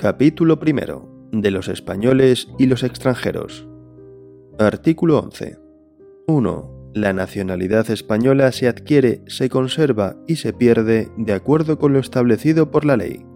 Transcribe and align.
Capítulo 0.00 0.58
primero. 0.58 1.28
De 1.30 1.50
los 1.50 1.68
españoles 1.68 2.48
y 2.58 2.64
los 2.64 2.84
extranjeros. 2.84 3.68
Artículo 4.58 5.18
11. 5.18 5.58
1. 6.26 6.90
La 6.94 7.12
nacionalidad 7.12 7.90
española 7.90 8.50
se 8.50 8.66
adquiere, 8.66 9.22
se 9.26 9.50
conserva 9.50 10.16
y 10.26 10.36
se 10.36 10.54
pierde 10.54 11.10
de 11.18 11.34
acuerdo 11.34 11.78
con 11.78 11.92
lo 11.92 11.98
establecido 11.98 12.70
por 12.70 12.86
la 12.86 12.96
ley. 12.96 13.26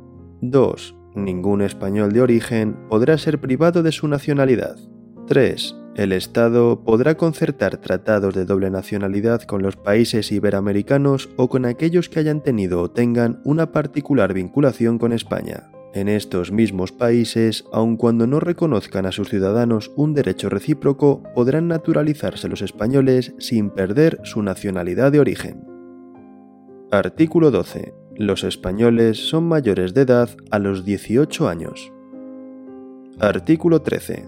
2. 0.41 0.96
Ningún 1.17 1.61
español 1.61 2.14
de 2.14 2.23
origen 2.23 2.79
podrá 2.89 3.19
ser 3.19 3.43
privado 3.43 3.83
de 3.83 3.93
su 3.93 4.09
nacionalidad. 4.09 4.79
3. 5.27 5.77
El 5.96 6.12
Estado 6.12 6.83
podrá 6.83 7.19
concertar 7.19 7.77
tratados 7.77 8.35
de 8.35 8.46
doble 8.46 8.71
nacionalidad 8.71 9.43
con 9.43 9.62
los 9.62 9.77
países 9.77 10.33
iberoamericanos 10.33 11.29
o 11.37 11.51
con 11.51 11.67
aquellos 11.67 12.09
que 12.09 12.21
hayan 12.21 12.43
tenido 12.43 12.81
o 12.81 12.91
tengan 12.91 13.43
una 13.45 13.71
particular 13.71 14.33
vinculación 14.33 14.96
con 14.96 15.12
España. 15.12 15.74
En 15.94 16.08
estos 16.08 16.50
mismos 16.50 16.90
países, 16.90 17.64
aun 17.72 17.96
cuando 17.96 18.26
no 18.26 18.40
reconozcan 18.40 19.07
a 19.07 19.12
sus 19.12 19.29
ciudadanos 19.29 19.93
un 19.94 20.12
derecho 20.12 20.48
recíproco, 20.48 21.22
podrán 21.36 21.68
naturalizarse 21.68 22.48
los 22.48 22.62
españoles 22.62 23.32
sin 23.39 23.70
perder 23.70 24.18
su 24.25 24.43
nacionalidad 24.43 25.12
de 25.12 25.20
origen. 25.20 25.64
Artículo 26.90 27.53
12. 27.53 27.94
Los 28.17 28.43
españoles 28.43 29.29
son 29.29 29.44
mayores 29.44 29.94
de 29.94 30.00
edad 30.00 30.30
a 30.50 30.58
los 30.58 30.84
18 30.84 31.48
años. 31.48 31.93
Artículo 33.20 33.83
13. 33.83 34.25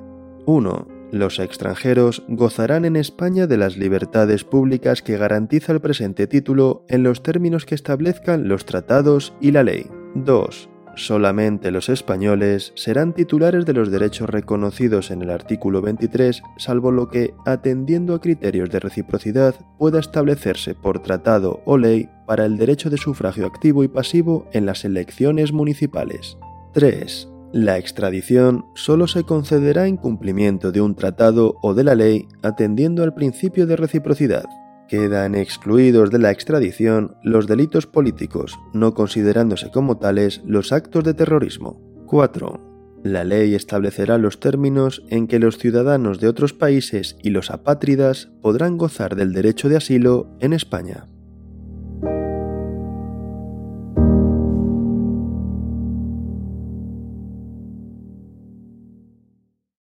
1. 0.46 0.88
Los 1.10 1.40
extranjeros 1.40 2.22
gozarán 2.28 2.84
en 2.84 2.94
España 2.94 3.48
de 3.48 3.56
las 3.56 3.76
libertades 3.76 4.44
públicas 4.44 5.02
que 5.02 5.18
garantiza 5.18 5.72
el 5.72 5.80
presente 5.80 6.28
título 6.28 6.84
en 6.88 7.02
los 7.02 7.24
términos 7.24 7.66
que 7.66 7.74
establezcan 7.74 8.46
los 8.46 8.66
tratados 8.66 9.34
y 9.40 9.50
la 9.50 9.64
ley. 9.64 9.90
2 10.14 10.68
Solamente 10.96 11.70
los 11.70 11.91
españoles 11.91 12.73
serán 12.74 13.12
titulares 13.12 13.66
de 13.66 13.74
los 13.74 13.90
derechos 13.90 14.30
reconocidos 14.30 15.10
en 15.10 15.20
el 15.20 15.29
artículo 15.29 15.82
23, 15.82 16.43
salvo 16.57 16.90
lo 16.90 17.10
que, 17.10 17.34
atendiendo 17.45 18.15
a 18.15 18.20
criterios 18.23 18.70
de 18.70 18.80
reciprocidad, 18.80 19.54
pueda 19.79 20.01
establecerse 20.01 20.74
por 20.74 21.02
tratado 21.02 21.60
o 21.66 21.76
ley 21.76 22.09
para 22.26 22.46
el 22.46 22.57
derecho 22.57 22.88
de 22.88 22.96
sufragio 22.96 23.46
activo 23.46 23.85
y 23.85 23.88
pasivo 23.88 24.48
en 24.52 24.65
las 24.65 24.87
elecciones 24.87 25.52
municipales. 25.52 26.38
3. 26.73 27.29
La 27.52 27.76
extradición 27.76 28.65
solo 28.74 29.07
se 29.07 29.23
concederá 29.23 29.87
en 29.87 29.98
cumplimiento 29.98 30.73
de 30.73 30.80
un 30.80 30.95
tratado 30.95 31.57
o 31.60 31.74
de 31.74 31.85
la 31.85 31.95
ley 31.95 32.26
atendiendo 32.42 33.02
al 33.02 33.13
principio 33.13 33.66
de 33.66 33.76
reciprocidad. 33.76 34.45
Quedan 34.88 35.34
excluidos 35.34 36.10
de 36.10 36.18
la 36.18 36.30
extradición 36.30 37.16
los 37.23 37.46
delitos 37.46 37.87
políticos, 37.87 38.56
no 38.73 38.95
considerándose 38.95 39.70
como 39.70 39.98
tales 39.98 40.42
los 40.46 40.73
actos 40.73 41.02
de 41.02 41.15
terrorismo. 41.15 41.80
4. 42.06 43.01
La 43.02 43.24
ley 43.24 43.54
establecerá 43.54 44.18
los 44.18 44.40
términos 44.40 45.02
en 45.10 45.26
que 45.26 45.38
los 45.38 45.59
ciudadanos 45.59 46.20
de 46.20 46.29
otros 46.29 46.52
países 46.52 47.16
y 47.23 47.30
los 47.30 47.51
apátridas 47.51 48.30
podrán 48.42 48.79
gozar 48.79 49.16
del 49.16 49.32
derecho 49.32 49.68
de 49.68 49.76
asilo 49.76 50.37
en 50.40 50.52
España. 50.52 51.09